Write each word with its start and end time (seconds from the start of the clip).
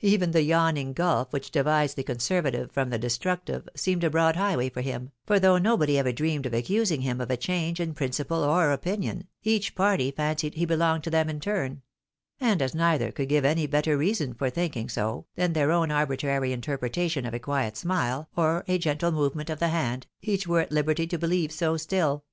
Even 0.00 0.32
the 0.32 0.42
yawning 0.42 0.92
gulf 0.92 1.32
which 1.32 1.52
divides 1.52 1.94
the 1.94 2.02
conservative 2.02 2.72
from 2.72 2.90
the 2.90 2.98
destructive, 2.98 3.68
seemed 3.76 4.02
a 4.02 4.10
broad 4.10 4.34
highway 4.34 4.68
for 4.68 4.80
him, 4.80 5.12
for 5.26 5.38
though 5.38 5.58
nobody 5.58 5.96
ever 5.96 6.10
dreamed 6.10 6.44
of 6.44 6.52
accusing 6.52 7.02
him 7.02 7.20
of 7.20 7.30
a 7.30 7.36
change 7.36 7.78
in 7.78 7.94
principle 7.94 8.42
or 8.42 8.72
opinion, 8.72 9.28
each 9.44 9.76
party 9.76 10.10
fancied 10.10 10.54
he 10.54 10.64
belonged 10.66 11.04
to 11.04 11.08
them 11.10 11.28
in 11.28 11.38
turn; 11.38 11.82
and 12.40 12.60
as 12.60 12.74
neither 12.74 13.12
could 13.12 13.28
give 13.28 13.44
any 13.44 13.68
better 13.68 13.96
reason 13.96 14.34
for 14.34 14.50
thinking 14.50 14.88
so, 14.88 15.26
than 15.36 15.52
their 15.52 15.70
own 15.70 15.92
arbitrary 15.92 16.50
interpretation 16.52 17.24
of 17.24 17.32
a 17.32 17.38
quiet 17.38 17.76
smile, 17.76 18.28
or 18.34 18.64
a 18.66 18.76
gentle 18.76 19.12
movement 19.12 19.48
of 19.48 19.60
the 19.60 19.68
hand, 19.68 20.08
each 20.20 20.48
were 20.48 20.62
at 20.62 20.72
liberty 20.72 21.06
to 21.06 21.16
believe 21.16 21.52
so 21.52 21.76
still. 21.76 22.24